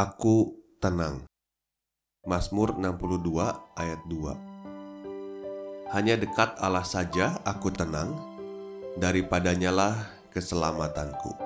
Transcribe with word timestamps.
Aku 0.00 0.56
tenang. 0.80 1.28
Mazmur 2.24 2.72
62 2.72 3.20
ayat 3.76 4.00
2 4.08 5.92
Hanya 5.92 6.16
dekat 6.16 6.56
Allah 6.56 6.88
saja 6.88 7.36
aku 7.44 7.68
tenang, 7.68 8.16
daripadanya 8.96 9.68
lah 9.68 10.08
keselamatanku. 10.32 11.36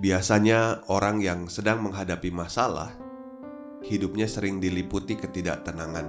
Biasanya 0.00 0.88
orang 0.88 1.20
yang 1.20 1.44
sedang 1.52 1.84
menghadapi 1.84 2.32
masalah, 2.32 2.88
hidupnya 3.84 4.24
sering 4.24 4.64
diliputi 4.64 5.20
ketidaktenangan. 5.20 6.08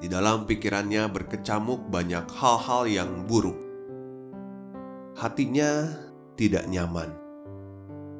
Di 0.00 0.08
dalam 0.08 0.48
pikirannya 0.48 1.04
berkecamuk 1.12 1.84
banyak 1.92 2.24
hal-hal 2.32 2.88
yang 2.88 3.28
buruk. 3.28 3.60
Hatinya 5.20 5.84
tidak 6.40 6.64
nyaman 6.64 7.25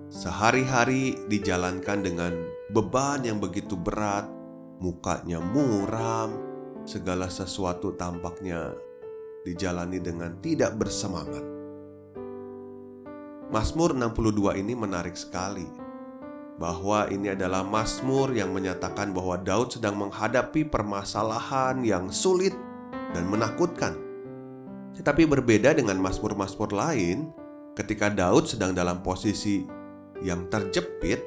Sehari-hari 0.07 1.19
dijalankan 1.27 1.99
dengan 2.07 2.31
beban 2.71 3.27
yang 3.27 3.43
begitu 3.43 3.75
berat, 3.75 4.31
mukanya 4.79 5.43
muram, 5.43 6.39
segala 6.87 7.27
sesuatu 7.27 7.99
tampaknya 7.99 8.71
dijalani 9.43 9.99
dengan 9.99 10.39
tidak 10.39 10.79
bersemangat. 10.79 11.43
Mazmur 13.51 13.95
62 13.95 14.62
ini 14.62 14.75
menarik 14.79 15.19
sekali 15.19 15.67
bahwa 16.57 17.07
ini 17.11 17.34
adalah 17.34 17.67
mazmur 17.67 18.33
yang 18.33 18.51
menyatakan 18.51 19.11
bahwa 19.11 19.39
Daud 19.39 19.75
sedang 19.75 19.99
menghadapi 19.99 20.67
permasalahan 20.67 21.83
yang 21.83 22.15
sulit 22.15 22.55
dan 23.15 23.27
menakutkan. 23.27 23.95
Tetapi 24.97 25.29
berbeda 25.29 25.77
dengan 25.77 26.01
mazmur-mazmur 26.01 26.73
lain, 26.73 27.31
ketika 27.77 28.09
Daud 28.09 28.49
sedang 28.49 28.73
dalam 28.73 29.05
posisi 29.05 29.69
yang 30.22 30.48
terjepit, 30.53 31.20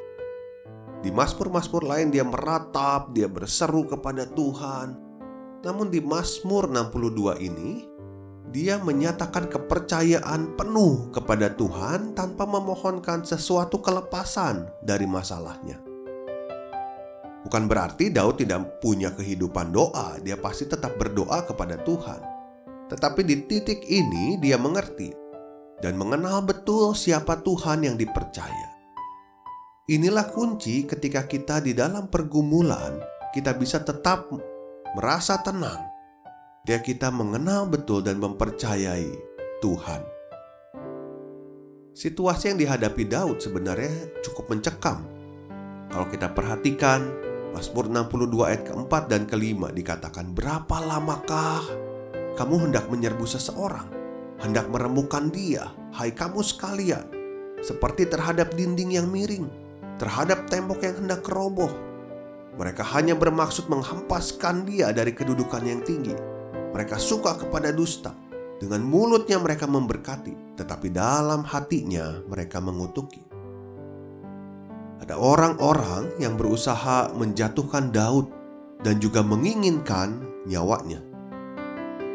di 0.99 1.09
Mazmur-Mazmur 1.15 1.87
lain 1.87 2.11
dia 2.11 2.27
meratap, 2.27 3.15
dia 3.15 3.31
berseru 3.31 3.87
kepada 3.87 4.27
Tuhan. 4.27 4.99
Namun 5.63 5.87
di 5.87 6.03
Mazmur 6.03 6.67
62 6.67 7.39
ini, 7.39 7.87
dia 8.49 8.81
menyatakan 8.81 9.47
kepercayaan 9.47 10.57
penuh 10.57 11.13
kepada 11.13 11.53
Tuhan 11.53 12.17
tanpa 12.17 12.49
memohonkan 12.49 13.21
sesuatu 13.23 13.77
kelepasan 13.79 14.67
dari 14.83 15.05
masalahnya. 15.05 15.79
Bukan 17.45 17.71
berarti 17.71 18.11
Daud 18.11 18.41
tidak 18.41 18.83
punya 18.83 19.15
kehidupan 19.15 19.71
doa, 19.71 20.19
dia 20.19 20.35
pasti 20.35 20.67
tetap 20.67 20.99
berdoa 20.99 21.47
kepada 21.47 21.79
Tuhan. 21.79 22.19
Tetapi 22.91 23.21
di 23.23 23.35
titik 23.47 23.85
ini 23.87 24.35
dia 24.41 24.59
mengerti 24.59 25.13
dan 25.79 25.95
mengenal 25.95 26.43
betul 26.43 26.91
siapa 26.91 27.39
Tuhan 27.39 27.87
yang 27.87 27.95
dipercaya. 27.95 28.78
Inilah 29.89 30.29
kunci 30.29 30.85
ketika 30.85 31.25
kita 31.25 31.65
di 31.65 31.73
dalam 31.73 32.13
pergumulan, 32.13 33.01
kita 33.33 33.57
bisa 33.57 33.81
tetap 33.81 34.29
merasa 34.93 35.41
tenang. 35.41 35.81
Dia 36.61 36.77
kita 36.77 37.09
mengenal 37.09 37.65
betul 37.65 38.05
dan 38.05 38.21
mempercayai 38.21 39.09
Tuhan. 39.57 40.01
Situasi 41.97 42.53
yang 42.53 42.61
dihadapi 42.61 43.01
Daud 43.09 43.41
sebenarnya 43.41 44.13
cukup 44.21 44.53
mencekam. 44.53 45.09
Kalau 45.89 46.05
kita 46.05 46.37
perhatikan, 46.37 47.09
Mazmur 47.57 47.89
62 47.89 48.45
ayat 48.45 48.69
keempat 48.69 49.09
dan 49.09 49.25
kelima 49.25 49.73
dikatakan, 49.73 50.37
Berapa 50.37 50.85
lamakah 50.85 51.65
kamu 52.37 52.69
hendak 52.69 52.85
menyerbu 52.93 53.25
seseorang? 53.25 53.89
Hendak 54.37 54.69
meremukan 54.69 55.33
dia, 55.33 55.73
hai 55.97 56.13
kamu 56.13 56.45
sekalian, 56.45 57.09
seperti 57.65 58.05
terhadap 58.05 58.53
dinding 58.53 58.93
yang 58.93 59.09
miring 59.09 59.58
terhadap 59.99 60.47
tembok 60.47 60.79
yang 60.81 60.95
hendak 61.03 61.27
roboh. 61.27 61.69
Mereka 62.55 62.81
hanya 62.95 63.13
bermaksud 63.13 63.67
menghempaskan 63.67 64.63
dia 64.63 64.95
dari 64.95 65.11
kedudukan 65.11 65.63
yang 65.67 65.83
tinggi. 65.83 66.15
Mereka 66.71 66.95
suka 66.95 67.35
kepada 67.35 67.75
dusta. 67.75 68.15
Dengan 68.59 68.83
mulutnya 68.83 69.39
mereka 69.39 69.63
memberkati, 69.71 70.59
tetapi 70.59 70.91
dalam 70.91 71.47
hatinya 71.47 72.19
mereka 72.27 72.59
mengutuki. 72.59 73.23
Ada 74.99 75.15
orang-orang 75.15 76.19
yang 76.19 76.35
berusaha 76.35 77.15
menjatuhkan 77.15 77.95
Daud 77.95 78.27
dan 78.83 78.99
juga 78.99 79.23
menginginkan 79.23 80.43
nyawanya. 80.43 80.99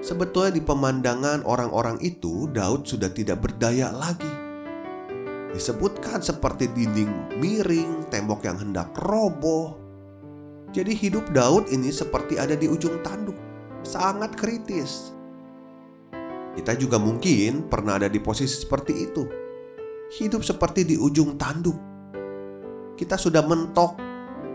Sebetulnya 0.05 0.53
di 0.53 0.61
pemandangan 0.61 1.49
orang-orang 1.49 1.97
itu 2.05 2.45
Daud 2.53 2.85
sudah 2.85 3.09
tidak 3.09 3.41
berdaya 3.41 3.89
lagi 3.89 4.44
disebutkan 5.55 6.19
seperti 6.19 6.67
dinding 6.67 7.39
miring, 7.39 8.11
tembok 8.11 8.43
yang 8.43 8.59
hendak 8.59 8.91
roboh. 8.99 9.79
Jadi 10.75 10.91
hidup 10.99 11.31
Daud 11.31 11.71
ini 11.71 11.95
seperti 11.95 12.35
ada 12.35 12.59
di 12.59 12.67
ujung 12.67 12.99
tanduk, 13.07 13.39
sangat 13.87 14.35
kritis. 14.35 15.15
Kita 16.59 16.75
juga 16.75 16.99
mungkin 16.99 17.71
pernah 17.71 18.03
ada 18.03 18.11
di 18.11 18.19
posisi 18.19 18.67
seperti 18.67 18.93
itu. 18.99 19.23
Hidup 20.19 20.43
seperti 20.43 20.83
di 20.83 20.99
ujung 20.99 21.39
tanduk. 21.39 21.79
Kita 22.99 23.15
sudah 23.15 23.47
mentok, 23.47 23.95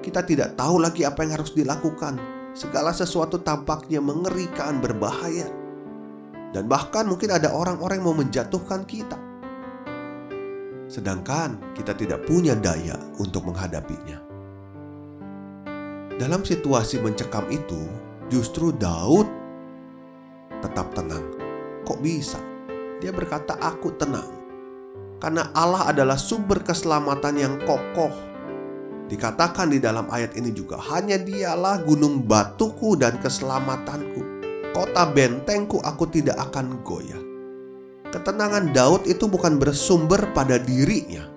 kita 0.04 0.28
tidak 0.28 0.60
tahu 0.60 0.84
lagi 0.84 1.08
apa 1.08 1.24
yang 1.24 1.40
harus 1.40 1.56
dilakukan. 1.56 2.20
Segala 2.52 2.92
sesuatu 2.92 3.40
tampaknya 3.40 4.04
mengerikan, 4.04 4.84
berbahaya. 4.84 5.48
Dan 6.52 6.68
bahkan 6.68 7.08
mungkin 7.08 7.32
ada 7.32 7.56
orang-orang 7.56 8.04
yang 8.04 8.08
mau 8.12 8.18
menjatuhkan 8.20 8.84
kita 8.84 9.29
sedangkan 10.90 11.78
kita 11.78 11.94
tidak 11.94 12.26
punya 12.26 12.58
daya 12.58 12.98
untuk 13.22 13.46
menghadapinya. 13.46 14.18
Dalam 16.18 16.44
situasi 16.44 17.00
mencekam 17.00 17.48
itu, 17.48 17.80
justru 18.28 18.76
Daud 18.76 19.30
tetap 20.60 20.92
tenang. 20.92 21.24
Kok 21.88 22.00
bisa? 22.04 22.42
Dia 23.00 23.16
berkata, 23.16 23.56
"Aku 23.56 23.96
tenang." 23.96 24.28
Karena 25.22 25.48
Allah 25.56 25.88
adalah 25.94 26.20
sumber 26.20 26.60
keselamatan 26.60 27.36
yang 27.40 27.56
kokoh. 27.64 28.12
Dikatakan 29.08 29.72
di 29.72 29.80
dalam 29.80 30.12
ayat 30.12 30.36
ini 30.36 30.52
juga, 30.52 30.76
"Hanya 30.92 31.16
Dialah 31.16 31.80
gunung 31.88 32.28
batuku 32.28 33.00
dan 33.00 33.22
keselamatanku. 33.24 34.22
Kota 34.76 35.08
bentengku 35.08 35.80
aku 35.80 36.04
tidak 36.12 36.36
akan 36.52 36.84
goyah." 36.84 37.29
Ketenangan 38.10 38.74
Daud 38.74 39.06
itu 39.06 39.30
bukan 39.30 39.62
bersumber 39.62 40.34
pada 40.34 40.58
dirinya, 40.58 41.30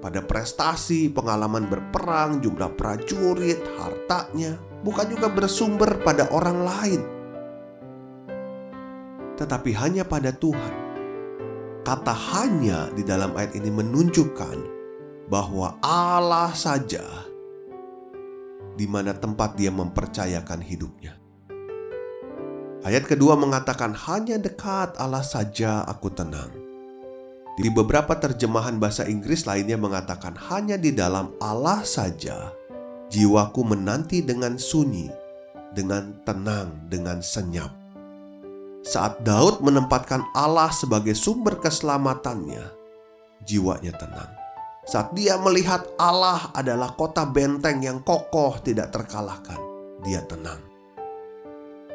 pada 0.00 0.24
prestasi, 0.24 1.12
pengalaman 1.12 1.68
berperang, 1.68 2.40
jumlah 2.40 2.72
prajurit, 2.80 3.60
hartanya, 3.76 4.56
bukan 4.80 5.12
juga 5.12 5.28
bersumber 5.28 6.00
pada 6.00 6.32
orang 6.32 6.58
lain, 6.64 7.00
tetapi 9.36 9.76
hanya 9.76 10.08
pada 10.08 10.32
Tuhan. 10.32 10.88
Kata 11.84 12.14
"hanya" 12.34 12.88
di 12.96 13.04
dalam 13.04 13.36
ayat 13.36 13.60
ini 13.60 13.68
menunjukkan 13.68 14.58
bahwa 15.28 15.76
Allah 15.84 16.56
saja 16.56 17.04
di 18.76 18.88
mana 18.88 19.12
tempat 19.12 19.60
Dia 19.60 19.68
mempercayakan 19.70 20.64
hidupnya. 20.64 21.25
Ayat 22.86 23.02
kedua 23.10 23.34
mengatakan, 23.34 23.98
"Hanya 24.06 24.38
dekat 24.38 24.94
Allah 24.94 25.26
saja 25.26 25.82
aku 25.90 26.06
tenang." 26.06 26.54
Di 27.58 27.66
beberapa 27.66 28.14
terjemahan 28.14 28.78
bahasa 28.78 29.02
Inggris 29.10 29.42
lainnya 29.42 29.74
mengatakan, 29.74 30.38
"Hanya 30.38 30.78
di 30.78 30.94
dalam 30.94 31.34
Allah 31.42 31.82
saja 31.82 32.54
jiwaku 33.10 33.74
menanti 33.74 34.22
dengan 34.22 34.54
sunyi, 34.54 35.10
dengan 35.74 36.14
tenang, 36.22 36.86
dengan 36.86 37.18
senyap." 37.18 37.74
Saat 38.86 39.26
Daud 39.26 39.66
menempatkan 39.66 40.22
Allah 40.30 40.70
sebagai 40.70 41.18
sumber 41.18 41.58
keselamatannya, 41.58 42.70
jiwanya 43.42 43.98
tenang. 43.98 44.30
Saat 44.86 45.10
dia 45.10 45.34
melihat 45.42 45.82
Allah 45.98 46.54
adalah 46.54 46.94
kota 46.94 47.26
benteng 47.26 47.82
yang 47.82 47.98
kokoh, 48.06 48.62
tidak 48.62 48.94
terkalahkan, 48.94 49.58
dia 50.06 50.22
tenang. 50.22 50.75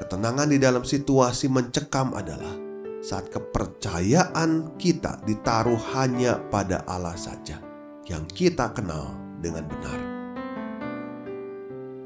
Ketenangan 0.01 0.49
di 0.49 0.57
dalam 0.57 0.81
situasi 0.81 1.45
mencekam 1.45 2.17
adalah 2.17 2.57
saat 3.05 3.29
kepercayaan 3.29 4.73
kita 4.81 5.21
ditaruh 5.21 5.77
hanya 5.93 6.41
pada 6.49 6.81
Allah 6.89 7.13
saja 7.13 7.61
yang 8.09 8.25
kita 8.25 8.73
kenal 8.73 9.13
dengan 9.37 9.69
benar. 9.69 9.99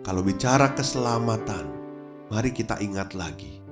Kalau 0.04 0.28
bicara 0.28 0.76
keselamatan, 0.76 1.72
mari 2.28 2.52
kita 2.52 2.84
ingat 2.84 3.16
lagi. 3.16 3.64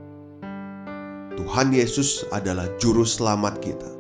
Tuhan 1.36 1.76
Yesus 1.76 2.24
adalah 2.32 2.72
juru 2.80 3.04
selamat 3.04 3.60
kita. 3.60 3.92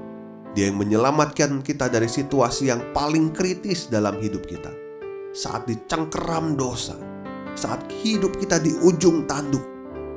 Dia 0.55 0.71
yang 0.71 0.79
menyelamatkan 0.79 1.59
kita 1.59 1.91
dari 1.91 2.07
situasi 2.07 2.71
yang 2.71 2.95
paling 2.95 3.35
kritis 3.35 3.91
dalam 3.91 4.15
hidup 4.23 4.47
kita. 4.47 4.71
Saat 5.35 5.67
dicengkeram 5.67 6.55
dosa, 6.55 6.95
saat 7.59 7.83
hidup 7.91 8.39
kita 8.39 8.63
di 8.63 8.71
ujung 8.85 9.27
tanduk, 9.27 9.72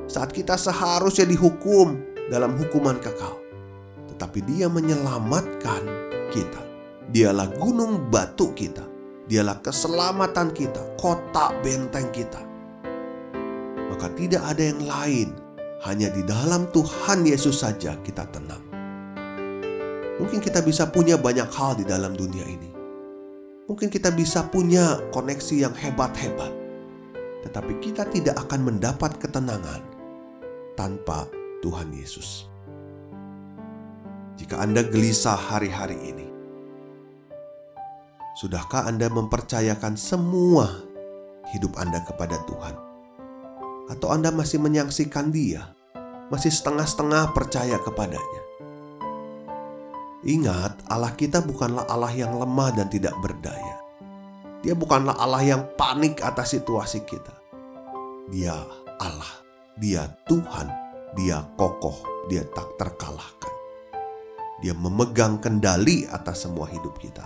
saat 0.07 0.31
kita 0.31 0.55
seharusnya 0.55 1.27
dihukum 1.27 1.99
dalam 2.31 2.55
hukuman 2.55 2.95
kekal. 2.99 3.35
Tetapi 4.15 4.39
dia 4.47 4.71
menyelamatkan 4.71 5.83
kita. 6.31 6.63
Dialah 7.11 7.51
gunung 7.59 8.07
batu 8.07 8.55
kita. 8.55 8.83
Dialah 9.27 9.59
keselamatan 9.59 10.55
kita, 10.55 10.95
kota 10.95 11.51
benteng 11.59 12.07
kita. 12.15 12.39
Maka 13.91 14.07
tidak 14.15 14.43
ada 14.47 14.63
yang 14.63 14.81
lain, 14.87 15.29
hanya 15.83 16.07
di 16.07 16.23
dalam 16.23 16.71
Tuhan 16.71 17.27
Yesus 17.27 17.59
saja 17.59 17.99
kita 17.99 18.23
tenang. 18.31 18.63
Mungkin 20.17 20.39
kita 20.39 20.63
bisa 20.63 20.87
punya 20.87 21.19
banyak 21.19 21.51
hal 21.51 21.75
di 21.75 21.83
dalam 21.83 22.15
dunia 22.15 22.47
ini. 22.47 22.71
Mungkin 23.67 23.91
kita 23.91 24.15
bisa 24.15 24.47
punya 24.47 24.95
koneksi 25.11 25.55
yang 25.67 25.75
hebat-hebat. 25.75 26.55
Tetapi 27.43 27.83
kita 27.83 28.07
tidak 28.07 28.39
akan 28.47 28.63
mendapat 28.63 29.19
ketenangan 29.19 29.96
tanpa 30.77 31.25
Tuhan 31.65 31.89
Yesus. 31.89 32.45
Jika 34.37 34.61
Anda 34.61 34.85
gelisah 34.85 35.33
hari-hari 35.33 35.97
ini, 35.97 36.27
sudahkah 38.37 38.85
Anda 38.85 39.09
mempercayakan 39.09 39.97
semua 39.97 40.69
hidup 41.57 41.73
Anda 41.81 42.05
kepada 42.05 42.37
Tuhan? 42.45 42.77
Atau 43.89 44.13
Anda 44.13 44.29
masih 44.29 44.61
menyaksikan 44.61 45.33
Dia, 45.33 45.73
masih 46.29 46.53
setengah-setengah 46.53 47.33
percaya 47.33 47.81
kepadanya? 47.81 48.41
Ingat, 50.21 50.85
Allah 50.85 51.17
kita 51.17 51.41
bukanlah 51.41 51.89
Allah 51.89 52.13
yang 52.13 52.37
lemah 52.37 52.77
dan 52.77 52.85
tidak 52.93 53.17
berdaya. 53.17 53.81
Dia 54.61 54.77
bukanlah 54.77 55.17
Allah 55.17 55.41
yang 55.41 55.61
panik 55.73 56.21
atas 56.21 56.53
situasi 56.53 57.01
kita. 57.07 57.33
Dia 58.27 58.59
Allah 58.99 59.46
dia 59.77 60.09
Tuhan, 60.25 60.67
Dia 61.13 61.45
kokoh, 61.53 62.25
Dia 62.25 62.41
tak 62.49 62.81
terkalahkan. 62.81 63.53
Dia 64.57 64.73
memegang 64.73 65.37
kendali 65.37 66.09
atas 66.09 66.49
semua 66.49 66.65
hidup 66.65 66.97
kita. 66.97 67.21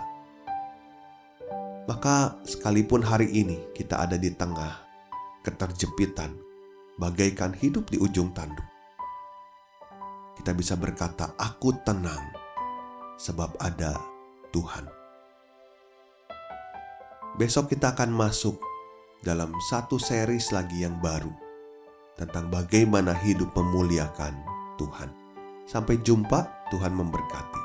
Maka, 1.88 2.38
sekalipun 2.44 3.00
hari 3.02 3.32
ini 3.32 3.72
kita 3.72 4.04
ada 4.04 4.20
di 4.20 4.30
tengah 4.36 4.84
keterjepitan, 5.42 6.36
bagaikan 7.00 7.56
hidup 7.56 7.88
di 7.88 7.96
ujung 7.98 8.30
tanduk, 8.36 8.68
kita 10.36 10.52
bisa 10.52 10.76
berkata, 10.76 11.32
"Aku 11.40 11.72
tenang, 11.82 12.22
sebab 13.16 13.56
ada 13.58 13.96
Tuhan." 14.52 14.86
Besok 17.40 17.72
kita 17.72 17.96
akan 17.96 18.12
masuk 18.12 18.60
dalam 19.24 19.50
satu 19.72 19.96
series 19.96 20.52
lagi 20.52 20.84
yang 20.84 21.00
baru 21.00 21.41
tentang 22.22 22.46
bagaimana 22.54 23.10
hidup 23.18 23.50
memuliakan 23.58 24.38
Tuhan. 24.78 25.10
Sampai 25.66 25.98
jumpa, 25.98 26.46
Tuhan 26.70 26.94
memberkati. 26.94 27.61